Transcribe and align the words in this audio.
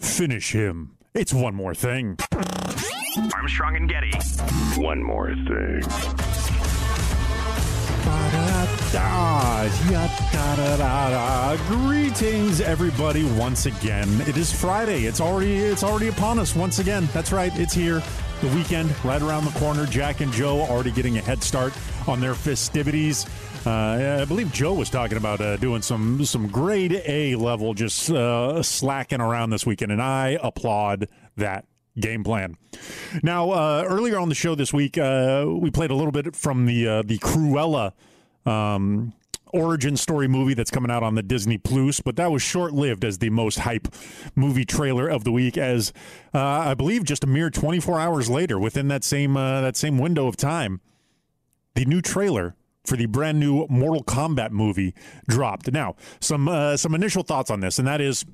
Finish 0.00 0.52
him. 0.52 0.96
It's 1.14 1.34
one 1.34 1.54
more 1.54 1.74
thing. 1.74 2.16
Armstrong 3.34 3.76
and 3.76 3.88
Getty. 3.88 4.12
One 4.80 5.02
more 5.02 5.34
thing. 5.34 5.82
Greetings, 11.68 12.60
everybody, 12.60 13.22
once 13.38 13.66
again. 13.66 14.08
It 14.22 14.36
is 14.36 14.52
Friday. 14.52 15.04
It's 15.04 15.20
already 15.20 15.58
it's 15.58 15.84
already 15.84 16.08
upon 16.08 16.40
us 16.40 16.56
once 16.56 16.80
again. 16.80 17.08
That's 17.12 17.30
right. 17.30 17.56
It's 17.56 17.72
here. 17.72 18.02
The 18.40 18.48
weekend 18.48 18.92
right 19.04 19.22
around 19.22 19.44
the 19.44 19.56
corner. 19.60 19.86
Jack 19.86 20.22
and 20.22 20.32
Joe 20.32 20.62
already 20.62 20.90
getting 20.90 21.18
a 21.18 21.20
head 21.20 21.40
start 21.44 21.72
on 22.08 22.20
their 22.20 22.34
festivities. 22.34 23.26
Uh, 23.64 24.18
I 24.22 24.24
believe 24.24 24.50
Joe 24.52 24.74
was 24.74 24.90
talking 24.90 25.18
about 25.18 25.40
uh, 25.40 25.56
doing 25.58 25.82
some 25.82 26.24
some 26.24 26.48
grade 26.48 27.00
A 27.06 27.36
level, 27.36 27.74
just 27.74 28.10
uh, 28.10 28.60
slacking 28.60 29.20
around 29.20 29.50
this 29.50 29.64
weekend, 29.64 29.92
and 29.92 30.02
I 30.02 30.36
applaud 30.42 31.06
that 31.36 31.64
game 32.00 32.24
plan. 32.24 32.56
Now, 33.22 33.52
uh, 33.52 33.84
earlier 33.86 34.18
on 34.18 34.28
the 34.28 34.34
show 34.34 34.56
this 34.56 34.72
week, 34.72 34.98
uh, 34.98 35.44
we 35.46 35.70
played 35.70 35.92
a 35.92 35.94
little 35.94 36.10
bit 36.10 36.34
from 36.34 36.66
the 36.66 36.88
uh, 36.88 37.02
the 37.02 37.18
Cruella. 37.18 37.92
Um, 38.46 39.12
origin 39.52 39.96
story 39.96 40.28
movie 40.28 40.54
that's 40.54 40.70
coming 40.70 40.90
out 40.90 41.02
on 41.02 41.14
the 41.14 41.22
Disney 41.22 41.58
Plus, 41.58 42.00
but 42.00 42.16
that 42.16 42.30
was 42.30 42.42
short 42.42 42.72
lived 42.72 43.04
as 43.04 43.18
the 43.18 43.30
most 43.30 43.60
hype 43.60 43.88
movie 44.34 44.64
trailer 44.64 45.08
of 45.08 45.24
the 45.24 45.32
week. 45.32 45.58
As 45.58 45.92
uh, 46.34 46.38
I 46.38 46.74
believe, 46.74 47.04
just 47.04 47.24
a 47.24 47.26
mere 47.26 47.50
24 47.50 47.98
hours 47.98 48.30
later, 48.30 48.58
within 48.58 48.88
that 48.88 49.04
same 49.04 49.36
uh, 49.36 49.60
that 49.60 49.76
same 49.76 49.98
window 49.98 50.26
of 50.26 50.36
time, 50.36 50.80
the 51.74 51.84
new 51.84 52.00
trailer 52.00 52.54
for 52.84 52.96
the 52.96 53.06
brand 53.06 53.38
new 53.38 53.66
Mortal 53.68 54.02
Kombat 54.04 54.50
movie 54.50 54.94
dropped. 55.28 55.70
Now, 55.72 55.96
some 56.20 56.48
uh, 56.48 56.76
some 56.76 56.94
initial 56.94 57.22
thoughts 57.22 57.50
on 57.50 57.60
this, 57.60 57.78
and 57.78 57.86
that 57.86 58.00
is 58.00 58.24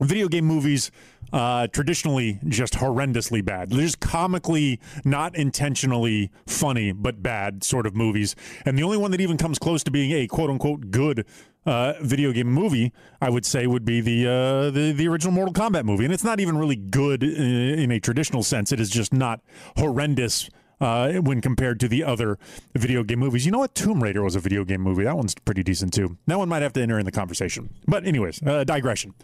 video 0.00 0.28
game 0.28 0.44
movies 0.44 0.90
uh, 1.32 1.66
traditionally 1.68 2.38
just 2.48 2.74
horrendously 2.74 3.44
bad. 3.44 3.70
They're 3.70 3.80
just 3.80 4.00
comically, 4.00 4.80
not 5.04 5.34
intentionally 5.36 6.30
funny, 6.46 6.92
but 6.92 7.22
bad 7.22 7.64
sort 7.64 7.86
of 7.86 7.94
movies. 7.94 8.36
And 8.64 8.78
the 8.78 8.82
only 8.82 8.96
one 8.96 9.10
that 9.10 9.20
even 9.20 9.36
comes 9.36 9.58
close 9.58 9.82
to 9.84 9.90
being 9.90 10.12
a 10.12 10.26
quote 10.26 10.50
unquote 10.50 10.90
good 10.90 11.26
uh, 11.64 11.94
video 12.00 12.30
game 12.32 12.46
movie, 12.46 12.92
I 13.20 13.30
would 13.30 13.44
say, 13.44 13.66
would 13.66 13.84
be 13.84 14.00
the, 14.00 14.26
uh, 14.26 14.70
the 14.70 14.92
the 14.92 15.08
original 15.08 15.32
Mortal 15.32 15.52
Kombat 15.52 15.84
movie. 15.84 16.04
And 16.04 16.14
it's 16.14 16.24
not 16.24 16.38
even 16.38 16.56
really 16.56 16.76
good 16.76 17.22
in, 17.22 17.78
in 17.78 17.90
a 17.90 17.98
traditional 17.98 18.42
sense. 18.42 18.70
It 18.70 18.78
is 18.78 18.88
just 18.88 19.12
not 19.12 19.40
horrendous 19.76 20.48
uh, 20.80 21.12
when 21.14 21.40
compared 21.40 21.80
to 21.80 21.88
the 21.88 22.04
other 22.04 22.38
video 22.74 23.02
game 23.02 23.18
movies. 23.18 23.46
You 23.46 23.52
know 23.52 23.58
what? 23.58 23.74
Tomb 23.74 24.02
Raider 24.02 24.22
was 24.22 24.36
a 24.36 24.40
video 24.40 24.64
game 24.64 24.80
movie. 24.80 25.04
That 25.04 25.16
one's 25.16 25.34
pretty 25.34 25.62
decent 25.62 25.92
too. 25.92 26.16
That 26.26 26.38
one 26.38 26.48
might 26.48 26.62
have 26.62 26.72
to 26.74 26.82
enter 26.82 26.98
in 26.98 27.04
the 27.04 27.12
conversation. 27.12 27.70
But 27.86 28.06
anyways, 28.06 28.42
uh, 28.42 28.64
digression. 28.64 29.14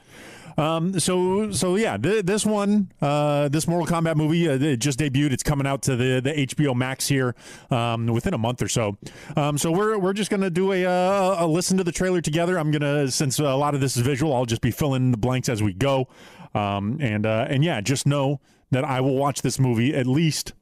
Um, 0.57 0.99
so 1.01 1.51
so 1.51 1.77
yeah, 1.77 1.97
th- 1.97 2.25
this 2.25 2.45
one, 2.45 2.93
uh, 3.01 3.49
this 3.49 3.67
Mortal 3.67 3.87
Kombat 3.87 4.17
movie, 4.17 4.49
uh, 4.49 4.59
it 4.59 4.79
just 4.79 4.99
debuted. 4.99 5.33
It's 5.33 5.43
coming 5.43 5.67
out 5.67 5.83
to 5.83 5.97
the 5.97 6.21
the 6.21 6.33
HBO 6.33 6.75
Max 6.75 7.09
here 7.09 7.35
um, 7.71 8.07
within 8.07 8.35
a 8.35 8.39
month 8.39 8.63
or 8.63 8.69
so. 8.69 8.97
Um, 9.37 9.59
so 9.59 9.71
we're 9.71 9.99
we're 9.99 10.13
just 10.13 10.31
gonna 10.31 10.51
do 10.51 10.73
a, 10.73 10.85
uh, 10.85 11.45
a 11.45 11.47
listen 11.47 11.79
to 11.79 11.85
the 11.85 11.93
trailer 11.93 12.21
together. 12.21 12.59
I'm 12.59 12.71
gonna 12.71 13.11
since 13.11 13.39
a 13.39 13.45
lot 13.55 13.75
of 13.75 13.81
this 13.81 13.97
is 13.97 14.03
visual, 14.03 14.35
I'll 14.35 14.47
just 14.47 14.63
be 14.63 14.71
filling 14.71 15.05
in 15.05 15.11
the 15.11 15.19
blanks 15.19 15.49
as 15.49 15.63
we 15.63 15.73
go. 15.73 16.09
Um, 16.55 16.99
and 17.01 17.25
uh, 17.25 17.47
and 17.49 17.65
yeah, 17.65 17.81
just 17.81 18.07
know 18.07 18.41
that 18.71 18.85
I 18.85 19.01
will 19.01 19.17
watch 19.17 19.43
this 19.43 19.59
movie 19.59 19.95
at 19.95 20.07
least 20.07 20.53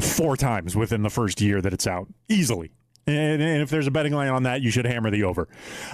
four 0.00 0.36
times 0.36 0.76
within 0.76 1.02
the 1.02 1.10
first 1.10 1.40
year 1.40 1.60
that 1.60 1.72
it's 1.72 1.86
out, 1.86 2.08
easily. 2.28 2.72
And, 3.08 3.40
and, 3.40 3.62
if 3.62 3.70
there's 3.70 3.86
a 3.86 3.92
betting 3.92 4.12
line 4.12 4.30
on 4.30 4.42
that, 4.44 4.62
you 4.62 4.72
should 4.72 4.84
hammer 4.84 5.12
the 5.12 5.22
over. 5.22 5.46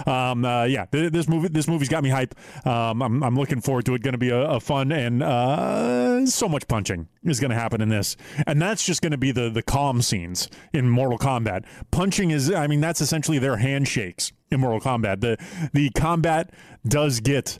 Um, 0.07 0.43
uh, 0.43 0.63
yeah, 0.63 0.87
this 0.89 1.27
movie 1.27 1.47
this 1.47 1.67
movie's 1.67 1.87
got 1.87 2.01
me 2.01 2.09
hype. 2.09 2.33
Um, 2.65 3.03
I'm, 3.03 3.23
I'm 3.23 3.35
looking 3.35 3.61
forward 3.61 3.85
to 3.85 3.93
it. 3.93 4.01
Going 4.01 4.13
to 4.13 4.17
be 4.17 4.29
a, 4.29 4.41
a, 4.41 4.59
fun 4.59 4.91
and 4.91 5.21
uh, 5.21 6.25
so 6.25 6.49
much 6.49 6.67
punching 6.67 7.07
is 7.23 7.39
going 7.39 7.51
to 7.51 7.55
happen 7.55 7.81
in 7.81 7.89
this, 7.89 8.17
and 8.47 8.59
that's 8.59 8.83
just 8.83 9.03
going 9.03 9.11
to 9.11 9.19
be 9.19 9.31
the 9.31 9.51
the 9.51 9.61
calm 9.61 10.01
scenes 10.01 10.49
in 10.73 10.89
Mortal 10.89 11.19
Kombat. 11.19 11.65
Punching 11.91 12.31
is, 12.31 12.51
I 12.51 12.65
mean, 12.65 12.81
that's 12.81 12.99
essentially 12.99 13.37
their 13.37 13.57
handshakes 13.57 14.31
in 14.49 14.59
Mortal 14.61 14.79
Kombat. 14.79 15.21
The 15.21 15.37
the 15.71 15.91
combat 15.91 16.51
does 16.83 17.19
get 17.19 17.59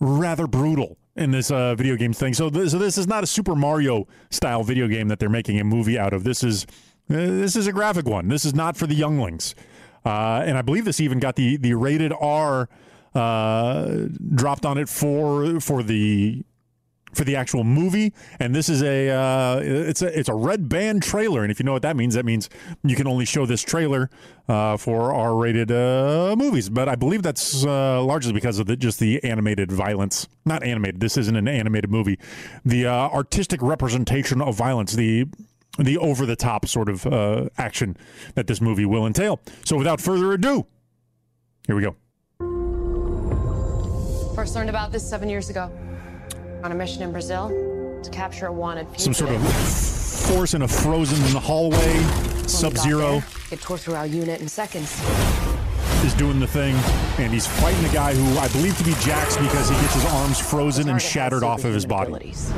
rather 0.00 0.46
brutal 0.46 0.96
in 1.16 1.30
this 1.30 1.50
uh, 1.50 1.74
video 1.74 1.96
game 1.96 2.12
thing. 2.12 2.34
So, 2.34 2.50
so 2.50 2.78
this 2.78 2.98
is 2.98 3.06
not 3.06 3.24
a 3.24 3.26
Super 3.26 3.54
Mario 3.54 4.06
style 4.30 4.62
video 4.62 4.86
game 4.86 5.08
that 5.08 5.18
they're 5.18 5.28
making 5.28 5.58
a 5.60 5.64
movie 5.64 5.98
out 5.98 6.12
of. 6.12 6.24
This 6.24 6.42
is 6.42 6.64
uh, 7.08 7.14
this 7.14 7.56
is 7.56 7.66
a 7.66 7.72
graphic 7.72 8.06
one. 8.06 8.28
This 8.28 8.44
is 8.44 8.54
not 8.54 8.76
for 8.76 8.86
the 8.86 8.94
younglings. 8.94 9.54
Uh, 10.04 10.42
and 10.46 10.56
I 10.56 10.62
believe 10.62 10.84
this 10.84 11.00
even 11.00 11.18
got 11.18 11.36
the 11.36 11.56
the 11.56 11.74
rated 11.74 12.12
R 12.12 12.68
uh, 13.14 14.06
dropped 14.34 14.66
on 14.66 14.78
it 14.78 14.88
for 14.88 15.60
for 15.60 15.82
the 15.82 16.44
for 17.16 17.24
the 17.24 17.34
actual 17.34 17.64
movie, 17.64 18.12
and 18.38 18.54
this 18.54 18.68
is 18.68 18.82
a 18.82 19.08
uh, 19.08 19.60
it's 19.62 20.02
a 20.02 20.18
it's 20.18 20.28
a 20.28 20.34
red 20.34 20.68
band 20.68 21.02
trailer, 21.02 21.42
and 21.42 21.50
if 21.50 21.58
you 21.58 21.64
know 21.64 21.72
what 21.72 21.82
that 21.82 21.96
means, 21.96 22.14
that 22.14 22.24
means 22.24 22.48
you 22.84 22.94
can 22.94 23.06
only 23.06 23.24
show 23.24 23.46
this 23.46 23.62
trailer 23.62 24.10
uh, 24.48 24.76
for 24.76 25.12
R-rated 25.12 25.72
uh, 25.72 26.36
movies. 26.36 26.68
But 26.68 26.88
I 26.88 26.94
believe 26.94 27.22
that's 27.22 27.64
uh, 27.64 28.02
largely 28.02 28.32
because 28.32 28.58
of 28.58 28.66
the, 28.66 28.76
just 28.76 29.00
the 29.00 29.22
animated 29.24 29.72
violence. 29.72 30.28
Not 30.44 30.62
animated. 30.62 31.00
This 31.00 31.16
isn't 31.16 31.34
an 31.34 31.48
animated 31.48 31.90
movie. 31.90 32.18
The 32.64 32.86
uh, 32.86 32.92
artistic 32.92 33.62
representation 33.62 34.40
of 34.40 34.54
violence. 34.54 34.92
The 34.92 35.26
the 35.78 35.98
over 35.98 36.26
the 36.26 36.36
top 36.36 36.66
sort 36.66 36.88
of 36.88 37.06
uh, 37.06 37.48
action 37.58 37.96
that 38.34 38.46
this 38.46 38.60
movie 38.60 38.86
will 38.86 39.06
entail. 39.06 39.40
So 39.64 39.76
without 39.76 40.00
further 40.00 40.32
ado, 40.32 40.66
here 41.66 41.76
we 41.76 41.82
go. 41.82 41.96
First 44.34 44.54
learned 44.54 44.68
about 44.68 44.92
this 44.92 45.08
seven 45.08 45.30
years 45.30 45.48
ago. 45.48 45.70
On 46.66 46.72
a 46.72 46.74
mission 46.74 47.00
in 47.04 47.12
Brazil 47.12 47.48
to 48.02 48.10
capture 48.10 48.46
a 48.46 48.52
wanted 48.52 48.88
Some 48.98 49.14
sort 49.14 49.30
of 49.30 49.40
force 50.34 50.52
in 50.52 50.62
a 50.62 50.68
frozen 50.68 51.16
hallway. 51.40 52.02
Sub-Zero. 52.48 53.22
It 53.52 53.60
tore 53.60 53.78
through 53.78 53.94
our 53.94 54.06
unit 54.06 54.40
in 54.40 54.48
seconds. 54.48 55.00
is 56.04 56.12
doing 56.14 56.40
the 56.40 56.46
thing, 56.46 56.74
and 57.18 57.32
he's 57.32 57.46
fighting 57.46 57.80
the 57.84 57.88
guy 57.90 58.14
who 58.14 58.38
I 58.40 58.48
believe 58.48 58.76
to 58.78 58.84
be 58.84 58.94
Jax 58.94 59.36
because 59.36 59.68
he 59.68 59.76
gets 59.76 59.94
his 59.94 60.04
arms 60.06 60.40
frozen 60.40 60.88
and 60.88 61.00
shattered 61.00 61.44
off 61.44 61.64
of 61.64 61.72
his 61.72 61.86
body. 61.86 62.08
abilities. 62.08 62.50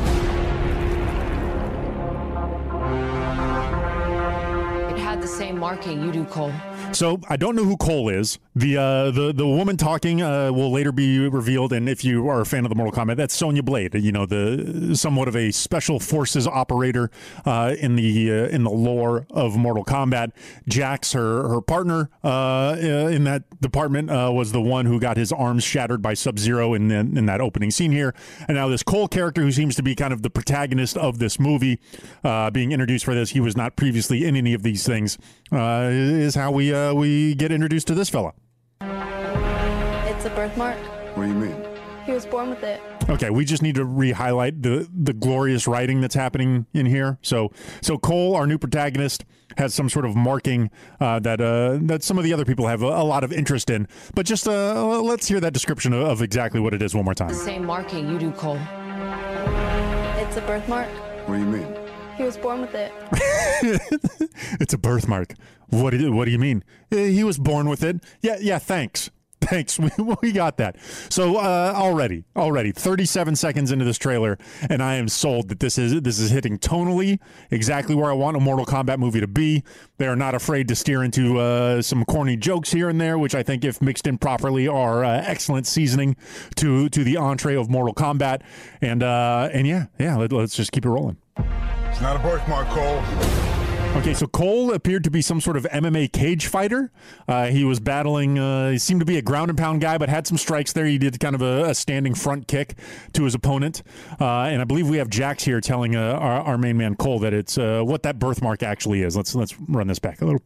It 4.91 4.99
had 4.99 5.21
the 5.21 5.29
same 5.29 5.59
marking 5.59 6.03
you 6.03 6.13
do, 6.13 6.25
Cole. 6.25 6.55
So 6.93 7.21
I 7.29 7.37
don't 7.37 7.55
know 7.55 7.65
who 7.65 7.77
Cole 7.77 8.09
is. 8.09 8.39
The 8.57 8.77
uh, 8.77 9.11
the 9.13 9.33
the 9.33 9.47
woman 9.47 9.77
talking 9.77 10.21
uh, 10.21 10.51
will 10.53 10.73
later 10.73 10.91
be 10.91 11.29
revealed, 11.29 11.73
and 11.73 11.89
if 11.89 12.05
you 12.05 12.29
are 12.29 12.41
a 12.41 12.47
fan 12.47 12.65
of 12.65 12.71
the 12.71 12.75
Mortal 12.75 12.93
Kombat, 12.93 13.17
that's 13.17 13.35
Sonya 13.35 13.63
Blade. 13.63 13.95
You 13.95 14.11
know, 14.11 14.27
the 14.27 14.97
somewhat 14.97 15.29
of 15.29 15.37
a 15.37 15.53
special 15.53 16.01
forces 16.01 16.47
operator 16.47 17.11
uh, 17.45 17.77
in 17.79 17.95
the 17.95 18.33
uh, 18.33 18.49
in 18.49 18.65
the 18.65 18.71
lore 18.71 19.27
of 19.31 19.57
Mortal 19.57 19.85
Kombat. 19.85 20.33
Jax, 20.69 21.13
her 21.13 21.49
her 21.49 21.61
partner 21.61 22.11
uh, 22.25 22.77
in 22.81 23.25
that 23.25 23.61
department, 23.61 24.11
uh, 24.11 24.33
was 24.35 24.51
the 24.51 24.61
one 24.61 24.87
who 24.87 24.99
got 24.99 25.17
his 25.17 25.31
arms 25.31 25.63
shattered 25.63 26.03
by 26.03 26.15
Sub 26.15 26.39
Zero 26.39 26.75
in, 26.75 26.91
in 26.91 27.17
in 27.17 27.27
that 27.27 27.41
opening 27.41 27.71
scene 27.71 27.93
here. 27.93 28.13
And 28.49 28.57
now 28.57 28.69
this 28.69 28.83
Cole 28.83 29.07
character, 29.07 29.43
who 29.43 29.53
seems 29.53 29.77
to 29.77 29.83
be 29.83 29.95
kind 29.95 30.13
of 30.13 30.23
the 30.23 30.31
protagonist 30.31 30.97
of 30.97 31.21
this 31.21 31.39
movie, 31.39 31.79
uh, 32.25 32.51
being 32.51 32.73
introduced 32.73 33.05
for 33.05 33.15
this. 33.15 33.31
He 33.31 33.41
was 33.41 33.57
not 33.57 33.77
previously 33.77 34.25
in 34.27 34.35
any 34.35 34.55
of 34.55 34.63
these 34.65 34.85
things. 34.85 35.17
Uh, 35.51 35.89
is 35.91 36.35
how 36.35 36.51
we 36.51 36.75
uh, 36.75 36.93
we 36.93 37.35
get 37.35 37.51
introduced 37.51 37.87
to 37.87 37.95
this 37.95 38.11
fella. 38.11 38.33
It's 38.81 40.25
a 40.25 40.31
birthmark. 40.31 40.77
What 41.17 41.25
do 41.25 41.29
you 41.29 41.35
mean? 41.35 41.65
He 42.05 42.13
was 42.13 42.27
born 42.27 42.51
with 42.51 42.63
it. 42.63 42.81
Okay, 43.11 43.31
we 43.31 43.45
just 43.45 43.63
need 43.63 43.75
to 43.77 43.85
re-highlight 43.85 44.63
the 44.63 44.89
the 44.93 45.13
glorious 45.13 45.67
writing 45.67 46.01
that's 46.01 46.15
happening 46.15 46.67
in 46.75 46.87
here. 46.87 47.19
So 47.23 47.51
so 47.81 47.97
Cole, 47.97 48.37
our 48.37 48.47
new 48.47 48.59
protagonist, 48.59 49.25
has 49.57 49.75
some 49.75 49.89
sort 49.89 50.05
of 50.05 50.15
marking 50.15 50.71
uh, 51.01 51.19
that 51.21 51.41
uh, 51.41 51.79
that 51.83 52.03
some 52.03 52.19
of 52.19 52.25
the 52.25 52.33
other 52.35 52.45
people 52.45 52.67
have 52.67 52.83
a, 52.83 52.87
a 52.87 53.05
lot 53.05 53.25
of 53.25 53.33
interest 53.33 53.71
in. 53.71 53.89
But 54.15 54.27
just 54.27 54.47
uh, 54.47 55.01
let's 55.01 55.29
hear 55.29 55.41
that 55.41 55.53
description 55.53 55.93
of, 55.95 56.07
of 56.07 56.23
exactly 56.23 56.61
what 56.61 56.75
it 56.75 56.83
is 56.83 56.95
one 56.95 57.05
more 57.05 57.15
time. 57.15 57.29
The 57.29 57.35
same 57.35 57.65
marking 57.65 58.09
you 58.11 58.19
do, 58.19 58.31
Cole. 58.33 58.59
It's 60.19 60.37
a 60.37 60.43
birthmark. 60.43 60.89
What 61.27 61.37
do 61.37 61.41
you 61.41 61.47
mean? 61.47 61.78
He 62.19 62.25
was 62.25 62.37
born 62.37 62.61
with 62.61 62.75
it. 62.75 62.93
it's 64.61 64.75
a 64.75 64.79
birthmark. 64.79 65.35
What 65.69 65.91
do 65.91 65.99
you, 65.99 66.13
what 66.13 66.25
do 66.25 66.33
you 66.33 66.39
mean? 66.39 66.65
Eh, 66.91 67.07
He 67.11 67.23
was 67.23 67.39
born 67.39 67.69
with 67.69 67.85
it. 67.85 68.03
Yeah, 68.23 68.39
yeah. 68.41 68.59
Thanks. 68.59 69.09
Thanks. 69.41 69.79
We, 69.79 69.89
we 70.21 70.33
got 70.33 70.57
that. 70.57 70.77
So 71.11 71.37
uh, 71.37 71.73
already, 71.77 72.25
already, 72.35 72.73
37 72.73 73.37
seconds 73.37 73.71
into 73.71 73.85
this 73.85 73.99
trailer, 73.99 74.37
and 74.69 74.83
I 74.83 74.97
am 74.97 75.07
sold 75.07 75.49
that 75.51 75.61
this 75.61 75.79
is 75.79 76.03
this 76.03 76.19
is 76.19 76.33
hitting 76.33 76.59
tonally 76.59 77.21
exactly 77.53 77.95
where 77.95 78.11
I 78.11 78.15
want 78.15 78.37
a 78.37 78.41
Mortal 78.41 78.67
Kombat 78.67 78.99
movie 78.99 79.21
to 79.21 79.29
be. 79.29 79.63
They 79.99 80.09
are 80.09 80.17
not 80.17 80.35
afraid 80.35 80.67
to 80.69 80.75
steer 80.75 81.05
into 81.05 81.39
uh, 81.39 81.83
some 81.83 82.05
corny 82.05 82.37
jokes 82.37 82.73
here 82.73 82.89
and 82.89 83.01
there, 83.01 83.17
which 83.17 83.37
I 83.37 83.45
think, 83.45 83.65
if 83.65 83.81
mixed 83.81 84.09
in 84.09 84.19
properly, 84.19 84.67
are 84.67 85.05
uh, 85.05 85.23
excellent 85.25 85.69
seasoning 85.69 86.17
to 86.57 86.89
to 86.89 87.05
the 87.05 87.17
entree 87.17 87.55
of 87.55 87.71
Mortal 87.71 87.95
Kombat. 87.95 88.43
And 88.83 89.05
uh, 89.05 89.51
and 89.53 89.69
yeah, 89.69 89.87
yeah. 90.01 90.17
Let, 90.17 90.33
let's 90.33 90.57
just 90.57 90.73
keep 90.73 90.85
it 90.85 90.91
rolling. 90.91 91.17
It's 91.91 92.01
not 92.01 92.17
a 92.17 92.19
birthmark, 92.21 92.69
Cole. 92.69 93.03
Okay, 93.97 94.15
so 94.15 94.27
Cole 94.27 94.73
appeared 94.73 95.03
to 95.05 95.11
be 95.11 95.23
some 95.23 95.41
sort 95.41 95.57
of 95.57 95.65
MMA 95.65 96.13
cage 96.13 96.47
fighter. 96.47 96.93
Uh, 97.27 97.47
he 97.47 97.65
was 97.65 97.81
battling, 97.81 98.39
uh, 98.39 98.71
he 98.71 98.79
seemed 98.79 99.01
to 99.01 99.07
be 99.07 99.17
a 99.17 99.23
ground 99.23 99.49
and 99.51 99.59
pound 99.59 99.81
guy, 99.81 99.99
but 99.99 100.09
had 100.09 100.27
some 100.27 100.37
strikes 100.37 100.73
there. 100.73 100.85
He 100.85 100.99
did 100.99 101.19
kind 101.19 101.35
of 101.35 101.43
a, 101.43 101.71
a 101.71 101.75
standing 101.75 102.15
front 102.15 102.47
kick 102.47 102.75
to 103.15 103.25
his 103.25 103.35
opponent. 103.35 103.83
Uh, 104.21 104.43
and 104.43 104.61
I 104.61 104.65
believe 104.65 104.89
we 104.89 104.99
have 104.99 105.09
Jax 105.09 105.43
here 105.43 105.61
telling 105.61 105.97
uh, 105.97 106.13
our, 106.13 106.43
our 106.43 106.59
main 106.59 106.77
man 106.77 106.95
Cole 106.95 107.19
that 107.21 107.33
it's 107.33 107.59
uh, 107.59 107.83
what 107.83 108.03
that 108.05 108.19
birthmark 108.19 108.63
actually 108.63 109.03
is. 109.03 109.17
Let's 109.17 109.35
let's 109.35 109.59
run 109.59 109.89
this 109.89 109.99
back 109.99 110.21
a 110.21 110.27
little, 110.27 110.43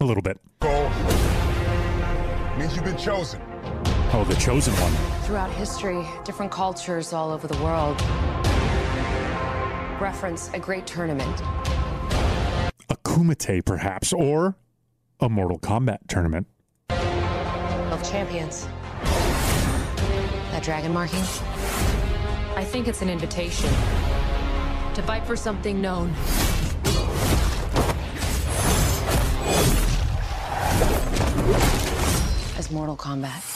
a 0.00 0.04
little 0.04 0.22
bit. 0.22 0.38
Cole. 0.60 0.90
Means 2.58 2.74
you've 2.74 2.84
been 2.84 2.98
chosen. 2.98 3.40
Oh, 4.12 4.26
the 4.28 4.34
chosen 4.34 4.74
one. 4.74 5.22
Throughout 5.22 5.50
history, 5.52 6.04
different 6.24 6.52
cultures 6.52 7.12
all 7.12 7.30
over 7.30 7.46
the 7.46 7.62
world 7.62 7.98
reference 10.00 10.50
a 10.54 10.58
great 10.58 10.86
tournament. 10.86 11.40
A 12.88 12.96
Kumite, 13.04 13.64
perhaps, 13.64 14.12
or 14.12 14.56
a 15.20 15.28
Mortal 15.28 15.58
Kombat 15.58 15.98
tournament. 16.08 16.46
of 16.90 18.02
champions. 18.08 18.66
That 20.52 20.62
dragon 20.62 20.92
marking? 20.92 21.20
I 22.56 22.64
think 22.64 22.88
it's 22.88 23.02
an 23.02 23.08
invitation 23.08 23.68
to 24.94 25.02
fight 25.02 25.24
for 25.26 25.36
something 25.36 25.80
known. 25.80 26.10
As 32.56 32.70
Mortal 32.70 32.96
Kombat. 32.96 33.46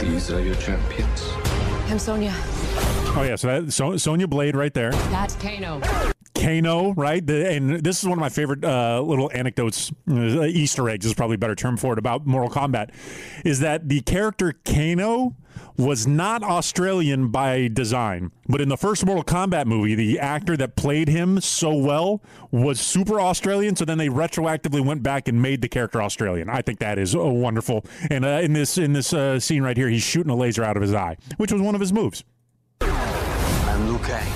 These 0.00 0.30
are 0.30 0.40
your 0.40 0.54
champions. 0.56 1.47
I'm 1.88 1.98
Sonya. 1.98 2.34
Oh 3.16 3.24
yeah, 3.26 3.36
so 3.36 3.46
that 3.46 3.72
so, 3.72 3.96
Sonya 3.96 4.28
Blade 4.28 4.54
right 4.54 4.74
there. 4.74 4.92
That's 4.92 5.34
Kano. 5.36 5.80
Kano, 6.38 6.92
right? 6.94 7.26
The, 7.26 7.50
and 7.50 7.82
this 7.82 7.98
is 7.98 8.08
one 8.08 8.18
of 8.18 8.20
my 8.20 8.28
favorite 8.28 8.64
uh, 8.64 9.00
little 9.00 9.30
anecdotes, 9.34 9.90
uh, 10.08 10.44
Easter 10.44 10.88
eggs 10.88 11.04
is 11.04 11.14
probably 11.14 11.34
a 11.34 11.38
better 11.38 11.54
term 11.54 11.76
for 11.76 11.92
it 11.92 11.98
about 11.98 12.26
Mortal 12.26 12.50
Kombat, 12.50 12.90
is 13.44 13.60
that 13.60 13.88
the 13.88 14.00
character 14.02 14.54
Kano 14.64 15.34
was 15.76 16.06
not 16.06 16.42
Australian 16.42 17.28
by 17.28 17.68
design, 17.68 18.30
but 18.48 18.60
in 18.60 18.68
the 18.68 18.76
first 18.76 19.04
Mortal 19.04 19.24
Kombat 19.24 19.66
movie, 19.66 19.94
the 19.94 20.18
actor 20.18 20.56
that 20.56 20.76
played 20.76 21.08
him 21.08 21.40
so 21.40 21.74
well 21.74 22.22
was 22.50 22.80
super 22.80 23.20
Australian. 23.20 23.74
So 23.76 23.84
then 23.84 23.98
they 23.98 24.08
retroactively 24.08 24.84
went 24.84 25.02
back 25.02 25.28
and 25.28 25.40
made 25.42 25.60
the 25.62 25.68
character 25.68 26.00
Australian. 26.02 26.48
I 26.48 26.62
think 26.62 26.78
that 26.78 26.98
is 26.98 27.14
uh, 27.14 27.20
wonderful. 27.20 27.84
And 28.10 28.24
uh, 28.24 28.40
in 28.42 28.52
this 28.52 28.78
in 28.78 28.92
this 28.92 29.12
uh, 29.12 29.40
scene 29.40 29.62
right 29.62 29.76
here, 29.76 29.88
he's 29.88 30.02
shooting 30.02 30.30
a 30.30 30.36
laser 30.36 30.62
out 30.62 30.76
of 30.76 30.82
his 30.82 30.94
eye, 30.94 31.16
which 31.36 31.52
was 31.52 31.62
one 31.62 31.74
of 31.74 31.80
his 31.80 31.92
moves. 31.92 32.24
I'm 32.80 33.88
Liu 33.88 33.98
Kang. 33.98 34.32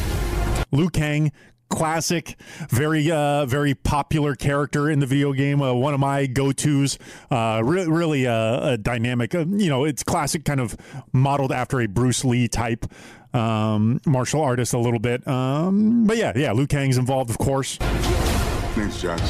Liu 0.72 0.88
Kang, 0.88 1.32
classic, 1.72 2.36
very 2.68 3.10
uh, 3.10 3.46
very 3.46 3.74
popular 3.74 4.36
character 4.36 4.90
in 4.90 5.00
the 5.00 5.06
video 5.06 5.32
game. 5.32 5.62
Uh, 5.62 5.72
one 5.72 5.94
of 5.94 6.00
my 6.00 6.26
go 6.26 6.52
tos. 6.52 6.98
Uh, 7.30 7.62
re- 7.64 7.86
really 7.86 8.26
a, 8.26 8.72
a 8.72 8.76
dynamic. 8.76 9.34
Uh, 9.34 9.46
you 9.46 9.70
know, 9.70 9.84
it's 9.84 10.02
classic, 10.02 10.44
kind 10.44 10.60
of 10.60 10.76
modeled 11.12 11.50
after 11.50 11.80
a 11.80 11.88
Bruce 11.88 12.24
Lee 12.24 12.46
type 12.46 12.84
um, 13.32 14.00
martial 14.06 14.42
artist 14.42 14.74
a 14.74 14.78
little 14.78 15.00
bit. 15.00 15.26
Um, 15.26 16.06
but 16.06 16.18
yeah, 16.18 16.32
yeah, 16.36 16.52
Liu 16.52 16.66
Kang's 16.66 16.98
involved, 16.98 17.30
of 17.30 17.38
course. 17.38 17.78
Thanks, 17.78 19.00
Jax. 19.00 19.22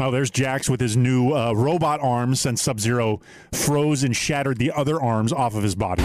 Oh, 0.00 0.10
there's 0.10 0.30
Jax 0.30 0.68
with 0.68 0.80
his 0.80 0.96
new 0.96 1.32
uh, 1.32 1.52
robot 1.52 2.00
arms 2.00 2.40
since 2.40 2.60
Sub 2.60 2.80
Zero 2.80 3.20
froze 3.52 4.02
and 4.02 4.14
shattered 4.14 4.58
the 4.58 4.72
other 4.72 5.00
arms 5.00 5.32
off 5.32 5.54
of 5.54 5.62
his 5.62 5.76
body. 5.76 6.04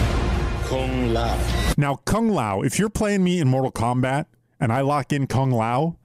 Kung 0.66 1.12
Lao. 1.12 1.36
Now, 1.76 1.96
Kung 1.96 2.28
Lao, 2.28 2.62
if 2.62 2.78
you're 2.78 2.88
playing 2.88 3.24
me 3.24 3.40
in 3.40 3.48
Mortal 3.48 3.72
Kombat 3.72 4.26
and 4.60 4.72
I 4.72 4.82
lock 4.82 5.12
in 5.12 5.26
Kung 5.26 5.50
Lao, 5.50 5.96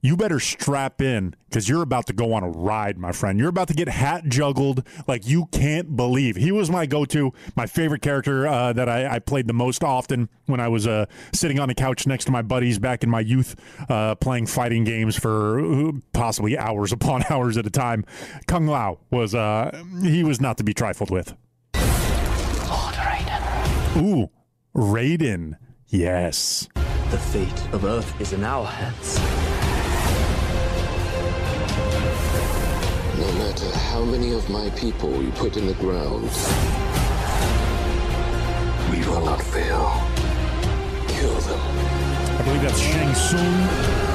you 0.00 0.16
better 0.16 0.38
strap 0.38 1.02
in 1.02 1.34
because 1.48 1.68
you're 1.68 1.82
about 1.82 2.06
to 2.06 2.12
go 2.12 2.32
on 2.32 2.44
a 2.44 2.48
ride, 2.48 2.98
my 2.98 3.10
friend. 3.10 3.38
You're 3.38 3.48
about 3.48 3.68
to 3.68 3.74
get 3.74 3.88
hat 3.88 4.24
juggled 4.28 4.86
like 5.08 5.26
you 5.26 5.46
can't 5.46 5.96
believe. 5.96 6.36
He 6.36 6.52
was 6.52 6.70
my 6.70 6.86
go 6.86 7.04
to, 7.06 7.32
my 7.56 7.66
favorite 7.66 8.00
character 8.00 8.46
uh, 8.46 8.72
that 8.74 8.88
I, 8.88 9.16
I 9.16 9.18
played 9.18 9.48
the 9.48 9.52
most 9.52 9.82
often 9.82 10.28
when 10.46 10.60
I 10.60 10.68
was 10.68 10.86
uh, 10.86 11.06
sitting 11.32 11.58
on 11.58 11.68
the 11.68 11.74
couch 11.74 12.06
next 12.06 12.26
to 12.26 12.32
my 12.32 12.42
buddies 12.42 12.78
back 12.78 13.02
in 13.02 13.10
my 13.10 13.20
youth, 13.20 13.56
uh, 13.88 14.14
playing 14.14 14.46
fighting 14.46 14.84
games 14.84 15.16
for 15.16 15.58
uh, 15.60 15.92
possibly 16.12 16.56
hours 16.56 16.92
upon 16.98 17.24
hours 17.28 17.56
at 17.56 17.66
a 17.66 17.70
time. 17.70 18.04
Kung 18.46 18.66
Lao 18.66 19.00
was, 19.10 19.34
uh, 19.34 19.82
he 20.02 20.22
was 20.22 20.40
not 20.40 20.58
to 20.58 20.64
be 20.64 20.74
trifled 20.74 21.10
with. 21.10 21.34
Lord 21.74 22.94
Raiden. 22.94 23.96
Ooh, 23.96 24.30
Raiden. 24.76 25.56
Yes. 25.88 26.68
The 27.10 27.16
fate 27.16 27.72
of 27.72 27.86
Earth 27.86 28.20
is 28.20 28.34
in 28.34 28.44
our 28.44 28.66
hands. 28.66 29.18
No 33.18 33.32
matter 33.38 33.78
how 33.78 34.04
many 34.04 34.32
of 34.32 34.50
my 34.50 34.68
people 34.76 35.22
you 35.22 35.30
put 35.30 35.56
in 35.56 35.66
the 35.66 35.72
ground, 35.74 36.30
we 38.90 39.00
will 39.08 39.24
not 39.24 39.40
fail. 39.40 40.02
Kill 41.08 41.34
them. 41.48 41.60
I 42.38 42.42
believe 42.44 42.60
that's 42.60 42.78
Shang 42.78 43.14
Tsung. 43.14 44.07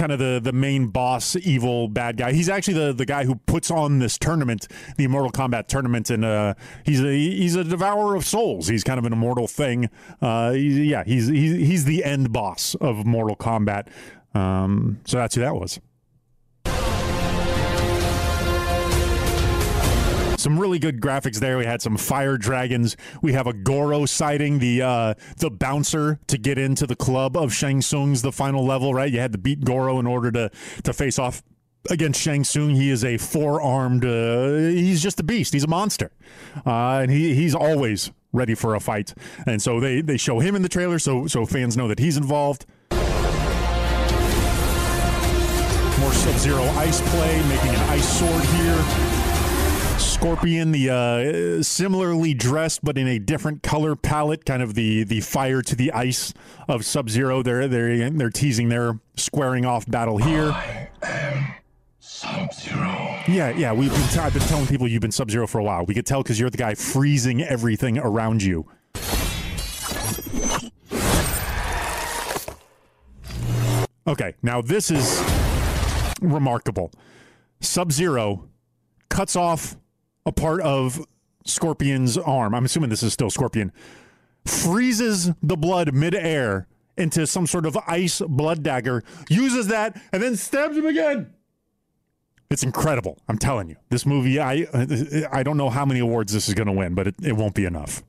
Kind 0.00 0.12
of 0.12 0.18
the, 0.18 0.40
the 0.42 0.54
main 0.54 0.86
boss, 0.86 1.36
evil 1.36 1.86
bad 1.86 2.16
guy. 2.16 2.32
He's 2.32 2.48
actually 2.48 2.72
the, 2.72 2.94
the 2.94 3.04
guy 3.04 3.24
who 3.24 3.34
puts 3.34 3.70
on 3.70 3.98
this 3.98 4.16
tournament, 4.16 4.66
the 4.96 5.04
Immortal 5.04 5.30
Kombat 5.30 5.66
tournament, 5.66 6.08
and 6.08 6.24
uh, 6.24 6.54
he's 6.86 7.04
a 7.04 7.12
he's 7.12 7.54
a 7.54 7.64
devourer 7.64 8.16
of 8.16 8.24
souls. 8.24 8.66
He's 8.66 8.82
kind 8.82 8.98
of 8.98 9.04
an 9.04 9.12
immortal 9.12 9.46
thing. 9.46 9.90
Uh, 10.22 10.54
yeah, 10.56 11.04
he's, 11.04 11.28
he's 11.28 11.52
he's 11.52 11.84
the 11.84 12.02
end 12.02 12.32
boss 12.32 12.74
of 12.76 13.04
Mortal 13.04 13.36
Kombat. 13.36 13.88
Um, 14.32 15.00
so 15.04 15.18
that's 15.18 15.34
who 15.34 15.42
that 15.42 15.54
was. 15.54 15.78
Some 20.40 20.58
really 20.58 20.78
good 20.78 21.00
graphics 21.00 21.38
there. 21.38 21.58
We 21.58 21.66
had 21.66 21.82
some 21.82 21.96
fire 21.96 22.36
dragons. 22.36 22.96
We 23.22 23.32
have 23.34 23.46
a 23.46 23.52
Goro 23.52 24.06
sighting 24.06 24.58
the 24.58 24.82
uh, 24.82 25.14
the 25.38 25.50
bouncer 25.50 26.18
to 26.26 26.38
get 26.38 26.58
into 26.58 26.86
the 26.86 26.96
club 26.96 27.36
of 27.36 27.52
Shang 27.52 27.80
Tsung's 27.80 28.22
the 28.22 28.32
final 28.32 28.64
level. 28.64 28.94
Right, 28.94 29.12
you 29.12 29.20
had 29.20 29.32
to 29.32 29.38
beat 29.38 29.64
Goro 29.64 29.98
in 29.98 30.06
order 30.06 30.30
to 30.32 30.50
to 30.84 30.92
face 30.92 31.18
off 31.18 31.42
against 31.88 32.20
Shang 32.20 32.44
Tsung. 32.44 32.70
He 32.70 32.90
is 32.90 33.04
a 33.04 33.16
four 33.18 33.60
armed. 33.60 34.04
Uh, 34.04 34.52
he's 34.56 35.02
just 35.02 35.20
a 35.20 35.22
beast. 35.22 35.52
He's 35.52 35.64
a 35.64 35.68
monster, 35.68 36.10
uh, 36.66 37.00
and 37.02 37.10
he 37.10 37.34
he's 37.34 37.54
always 37.54 38.10
ready 38.32 38.54
for 38.54 38.74
a 38.74 38.80
fight. 38.80 39.14
And 39.46 39.60
so 39.60 39.80
they 39.80 40.00
they 40.00 40.16
show 40.16 40.40
him 40.40 40.54
in 40.56 40.62
the 40.62 40.68
trailer, 40.68 40.98
so 40.98 41.26
so 41.26 41.46
fans 41.46 41.76
know 41.76 41.88
that 41.88 41.98
he's 41.98 42.16
involved. 42.16 42.66
More 46.00 46.12
Sub 46.12 46.34
Zero 46.36 46.62
ice 46.62 47.00
play, 47.10 47.42
making 47.48 47.70
an 47.70 47.90
ice 47.90 48.18
sword 48.18 48.44
here. 48.44 49.19
Scorpion, 50.20 50.70
the 50.70 50.90
uh, 50.90 51.62
similarly 51.62 52.34
dressed 52.34 52.84
but 52.84 52.98
in 52.98 53.08
a 53.08 53.18
different 53.18 53.62
color 53.62 53.96
palette, 53.96 54.44
kind 54.44 54.62
of 54.62 54.74
the 54.74 55.02
the 55.04 55.22
fire 55.22 55.62
to 55.62 55.74
the 55.74 55.90
ice 55.92 56.34
of 56.68 56.84
Sub 56.84 57.08
Zero. 57.08 57.42
They're 57.42 57.66
they're 57.66 58.10
they're 58.10 58.28
teasing 58.28 58.68
their 58.68 59.00
squaring 59.16 59.64
off 59.64 59.86
battle 59.86 60.18
here. 60.18 60.54
Sub 62.00 62.52
Zero. 62.52 63.18
Yeah, 63.28 63.48
yeah. 63.56 63.72
We've 63.72 63.90
been 63.90 64.08
t- 64.08 64.18
I've 64.18 64.34
been 64.34 64.42
telling 64.42 64.66
people 64.66 64.86
you've 64.86 65.00
been 65.00 65.10
Sub 65.10 65.30
Zero 65.30 65.46
for 65.46 65.58
a 65.58 65.64
while. 65.64 65.86
We 65.86 65.94
could 65.94 66.04
tell 66.04 66.22
because 66.22 66.38
you're 66.38 66.50
the 66.50 66.58
guy 66.58 66.74
freezing 66.74 67.42
everything 67.42 67.96
around 67.96 68.42
you. 68.42 68.66
Okay, 74.06 74.34
now 74.42 74.60
this 74.60 74.90
is 74.90 75.24
remarkable. 76.20 76.90
Sub 77.62 77.90
Zero 77.90 78.50
cuts 79.08 79.34
off 79.34 79.76
a 80.26 80.32
part 80.32 80.60
of 80.60 81.04
Scorpion's 81.44 82.18
arm. 82.18 82.54
I'm 82.54 82.64
assuming 82.64 82.90
this 82.90 83.02
is 83.02 83.12
still 83.12 83.30
Scorpion. 83.30 83.72
Freezes 84.44 85.30
the 85.42 85.56
blood 85.56 85.92
midair 85.92 86.66
into 86.96 87.26
some 87.26 87.46
sort 87.46 87.66
of 87.66 87.76
ice 87.86 88.20
blood 88.20 88.62
dagger, 88.62 89.02
uses 89.28 89.68
that, 89.68 90.00
and 90.12 90.22
then 90.22 90.36
stabs 90.36 90.76
him 90.76 90.86
again. 90.86 91.32
It's 92.50 92.62
incredible. 92.62 93.18
I'm 93.28 93.38
telling 93.38 93.68
you. 93.68 93.76
This 93.90 94.04
movie, 94.04 94.40
I 94.40 94.66
I 95.30 95.42
don't 95.42 95.56
know 95.56 95.70
how 95.70 95.84
many 95.84 96.00
awards 96.00 96.32
this 96.32 96.48
is 96.48 96.54
going 96.54 96.66
to 96.66 96.72
win, 96.72 96.94
but 96.94 97.06
it, 97.06 97.14
it 97.22 97.32
won't 97.36 97.54
be 97.54 97.64
enough. 97.64 98.02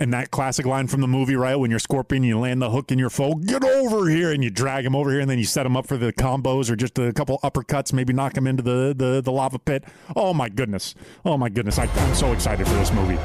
And 0.00 0.12
that 0.14 0.30
classic 0.30 0.64
line 0.64 0.86
from 0.86 1.00
the 1.00 1.08
movie, 1.08 1.34
right? 1.34 1.56
When 1.56 1.70
you're 1.70 1.80
Scorpion, 1.80 2.22
you 2.22 2.38
land 2.38 2.62
the 2.62 2.70
hook 2.70 2.92
in 2.92 3.00
your 3.00 3.10
foe, 3.10 3.34
get 3.34 3.64
over 3.64 4.08
here, 4.08 4.30
and 4.30 4.44
you 4.44 4.50
drag 4.50 4.86
him 4.86 4.94
over 4.94 5.10
here, 5.10 5.18
and 5.18 5.28
then 5.28 5.38
you 5.38 5.44
set 5.44 5.66
him 5.66 5.76
up 5.76 5.88
for 5.88 5.96
the 5.96 6.12
combos 6.12 6.70
or 6.70 6.76
just 6.76 6.96
a 7.00 7.12
couple 7.12 7.40
uppercuts, 7.42 7.92
maybe 7.92 8.12
knock 8.12 8.36
him 8.36 8.46
into 8.46 8.62
the, 8.62 8.94
the, 8.96 9.20
the 9.20 9.32
lava 9.32 9.58
pit. 9.58 9.82
Oh 10.14 10.32
my 10.32 10.48
goodness. 10.48 10.94
Oh 11.24 11.36
my 11.36 11.48
goodness. 11.48 11.80
I, 11.80 11.86
I'm 11.86 12.14
so 12.14 12.32
excited 12.32 12.68
for 12.68 12.74
this 12.74 12.92
movie. 12.92 13.16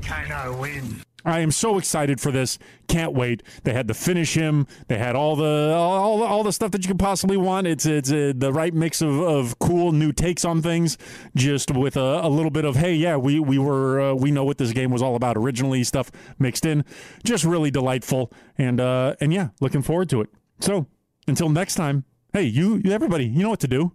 Can 0.00 0.30
I 0.30 0.48
win? 0.48 1.05
I 1.26 1.40
am 1.40 1.50
so 1.50 1.76
excited 1.76 2.20
for 2.20 2.30
this. 2.30 2.56
Can't 2.86 3.12
wait. 3.12 3.42
They 3.64 3.72
had 3.72 3.88
to 3.88 3.94
finish 3.94 4.34
him. 4.34 4.68
They 4.86 4.96
had 4.96 5.16
all 5.16 5.34
the 5.34 5.74
all, 5.74 6.22
all 6.22 6.44
the 6.44 6.52
stuff 6.52 6.70
that 6.70 6.84
you 6.84 6.88
could 6.88 7.00
possibly 7.00 7.36
want. 7.36 7.66
It's 7.66 7.84
it's 7.84 8.12
uh, 8.12 8.32
the 8.34 8.52
right 8.52 8.72
mix 8.72 9.02
of, 9.02 9.20
of 9.20 9.58
cool 9.58 9.90
new 9.90 10.12
takes 10.12 10.44
on 10.44 10.62
things, 10.62 10.96
just 11.34 11.72
with 11.72 11.96
a, 11.96 12.20
a 12.24 12.28
little 12.28 12.52
bit 12.52 12.64
of 12.64 12.76
hey, 12.76 12.94
yeah, 12.94 13.16
we 13.16 13.40
we 13.40 13.58
were 13.58 14.00
uh, 14.00 14.14
we 14.14 14.30
know 14.30 14.44
what 14.44 14.58
this 14.58 14.72
game 14.72 14.92
was 14.92 15.02
all 15.02 15.16
about 15.16 15.36
originally. 15.36 15.82
Stuff 15.82 16.12
mixed 16.38 16.64
in, 16.64 16.84
just 17.24 17.44
really 17.44 17.72
delightful. 17.72 18.32
And 18.56 18.80
uh, 18.80 19.16
and 19.20 19.32
yeah, 19.32 19.48
looking 19.60 19.82
forward 19.82 20.08
to 20.10 20.20
it. 20.20 20.30
So 20.60 20.86
until 21.26 21.48
next 21.48 21.74
time, 21.74 22.04
hey, 22.32 22.44
you 22.44 22.80
everybody, 22.86 23.26
you 23.26 23.42
know 23.42 23.50
what 23.50 23.60
to 23.60 23.68
do. 23.68 23.92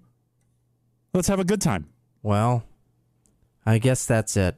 Let's 1.13 1.29
have 1.29 1.39
a 1.39 1.45
good 1.45 1.61
time. 1.61 1.87
Well, 2.21 2.63
I 3.65 3.77
guess 3.77 4.05
that's 4.05 4.35
it. 4.35 4.57